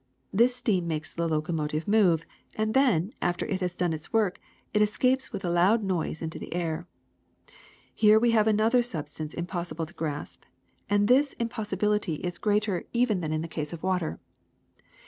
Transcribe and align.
This 0.33 0.55
steam 0.55 0.87
makes 0.87 1.13
the 1.13 1.29
locomotive 1.29 1.87
move, 1.87 2.25
and 2.55 2.73
then, 2.73 3.11
after 3.21 3.45
it 3.45 3.61
has 3.61 3.77
done 3.77 3.93
its 3.93 4.11
work, 4.11 4.39
it 4.73 4.81
escapes 4.81 5.31
with 5.31 5.45
a 5.45 5.49
loud 5.51 5.83
noise 5.83 6.23
into 6.23 6.39
the 6.39 6.55
air. 6.55 6.87
Here 7.93 8.17
we 8.19 8.31
have 8.31 8.47
another 8.47 8.81
substance 8.81 9.35
im 9.35 9.45
possible 9.45 9.85
to 9.85 9.93
grasp; 9.93 10.45
and 10.89 11.07
this 11.07 11.33
impossibility 11.33 12.15
is 12.15 12.39
greater 12.39 12.61
^32 12.61 12.63
THE 12.63 12.65
SECRET 12.65 12.67
OF 12.67 12.67
EVERYDAY 12.67 12.89
THINGS 12.93 13.03
even 13.11 13.21
than 13.21 13.31
in 13.31 13.41
the 13.43 13.47
case 13.47 13.73
of 13.73 13.83
water. 13.83 14.19